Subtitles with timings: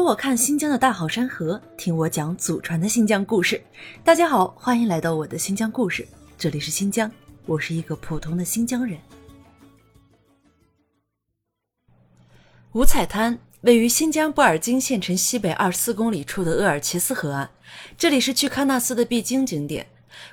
[0.00, 3.62] 跟我看新疆的大好山河，听我讲祖传的新疆故事。
[4.02, 7.12] 大家好，欢迎来到我的新疆故事，这里是新疆，
[7.44, 8.98] 我是一个普通的新疆人。
[12.72, 17.50] 五彩滩位于新疆布尔津县城西北二十四公里处的鄂尔齐斯河岸，
[17.98, 19.86] 这里是去喀纳斯的必经景点。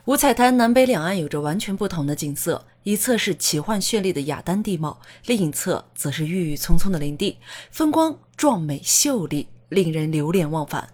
[0.06, 7.38] 五彩滩南北两岸有着完全不同的景色，一侧是奇幻绚丽的雅丹地貌，另一侧则是郁郁葱葱的林地，
[7.70, 10.90] 风光壮美秀丽，令人流连忘返。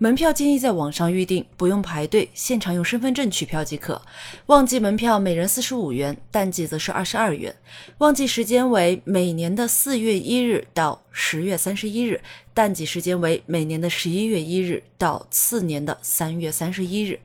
[0.00, 4.00] 门票建议在网上预订，不用排队，现场用身份证取票即可。
[4.46, 7.52] 旺季门票每人四十五元，淡季则是二十二元。
[7.98, 12.20] 旺季时间为每年的四月一日到十月三十一日，
[12.54, 17.18] 淡季时间为每年的十一月一日到次年的三月三十一日。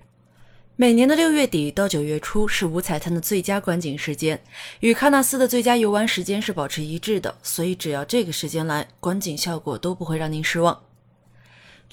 [0.75, 4.41] 每年的六月底到九月初是五彩滩的最佳观景时间，
[4.79, 10.81] 与喀纳斯的最佳游玩时间是保持一致的，所以只要这个时间来，观景效果都不会让您失望。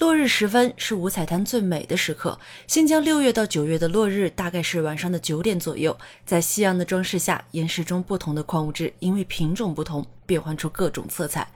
[0.00, 2.38] 落日时分是五彩滩最美的时刻。
[2.66, 11.46] 新疆六月到九月的落日大概是晚上的九点左右，在夕阳的装饰下，岩石中不同的矿物质因为品种不同，变换出各种色彩。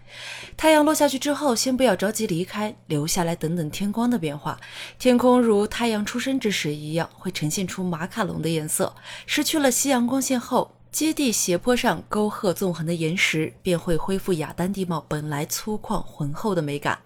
[0.58, 4.60] 太阳落下去之后，先不要着急离开，留下来等等天光的变化。
[4.98, 8.94] 天空如太阳出生之时一样，会呈现出马卡龙的颜色。
[9.24, 16.98] 失去了夕阳光线后，基地斜坡上沟壑纵横的岩石便会恢复雅丹地貌本来粗犷浑厚的美感。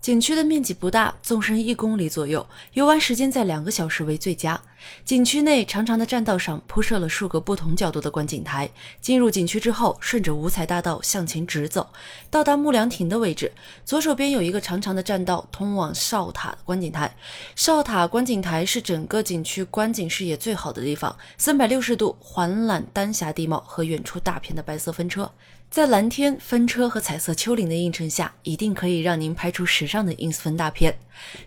[0.00, 4.58] 景区的面积不大，纵深一公里左右，游玩时间在两个小时为最佳。
[5.04, 8.70] 景区内长长的栈道上铺设了数个不同角度的观景台。
[9.00, 11.88] 进入景区之后，顺着五彩大道向前直走，
[12.30, 13.52] 到达木凉亭的位置，
[13.84, 17.14] 左手边有一个长长的栈道通往哨塔观景台。
[17.54, 25.30] 哨塔观景台是整个景区观景视野最好的地方，三百六十度环览丹霞地貌和远处大片的白色分车。
[25.70, 30.98] 在蓝天、风车和彩色丘陵的映衬下，一定可以让您拍出时尚的 ins 风大片。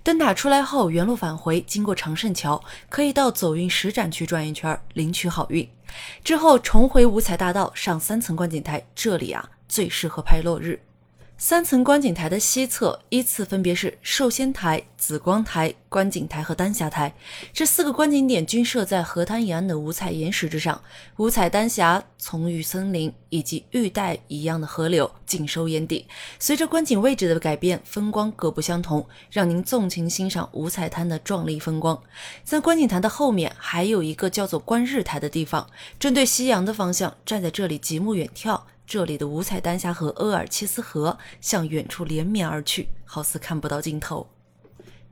[0.02, 5.66] 灯塔出来后，原路返回，经过长胜桥，可以到到走运石展区转一圈，领取好运。
[6.26, 10.78] 之后重回五彩大道，上三层观景台，这里啊最适合拍落日。
[11.36, 17.14] 三层观景台的西侧依次分别是寿仙台、紫光台、观景台和丹霞台。
[17.52, 20.82] 这四个观景点均设在河滩沿岸的五彩岩石之上，
[21.18, 26.08] 五彩丹霞、葱郁森林以及玉带一样的河流尽收眼底。
[26.40, 32.02] 随着观景位置的改变，风光各不相同，让您纵情欣赏五彩滩的壮丽风光。
[32.46, 35.68] 在观景台的后面还有一个叫做观日台的地方，
[36.00, 38.62] 正对夕阳的方向，站在这里极目远眺。
[38.86, 44.28] 这里的五彩丹霞和鄂尔齐斯河向远处连绵而去，好似看不到尽头。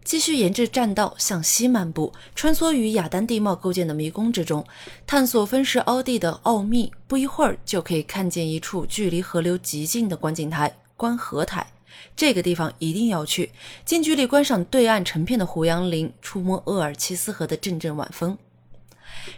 [0.04, 4.66] 继续沿着栈道向西漫步，穿梭于雅丹地貌构建的迷宫之中，
[5.06, 6.92] 探索分时凹地的奥秘。
[7.08, 11.66] 不一会儿就可以看见一处距离河流极近的观景台——观河台。
[12.16, 13.52] 这个地方一定要去，
[13.86, 18.38] 近距离观赏对岸成片的胡杨林，触摸鄂尔齐斯河的阵阵晚风。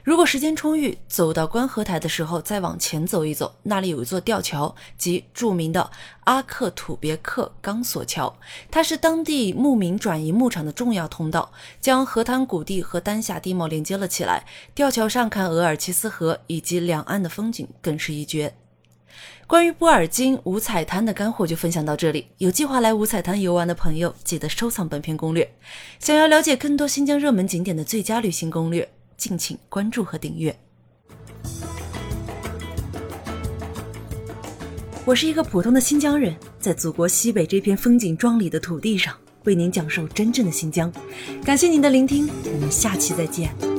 [0.04, 5.90] 如果时间充裕，走到观河台的时候，再往前走一走，那里有一座吊桥，即著名的
[6.26, 8.38] 阿克土别克钢索桥。
[8.72, 11.52] 它是当地牧民转移牧场的重要通道，
[11.82, 14.46] 将河滩谷地和丹霞地貌连接了起来。
[14.74, 18.56] 吊桥上看额尔齐斯河以及两岸的风景，更是一绝。
[19.46, 22.28] 关于波尔津五彩滩的干货就分享到这里。
[22.38, 25.54] 有计划来五彩滩游玩的朋友，记得收藏本篇攻略。
[26.00, 28.90] 想要了解更多新疆热门景点的最佳旅行攻略。
[29.24, 30.54] 敬请关注和订阅。
[35.06, 40.92] 我是一个普通的新疆人，在祖国西北这片风景壮丽的土地上，为您讲述真正的新疆。
[41.42, 43.73] 感谢您的聆听，我们下期再见。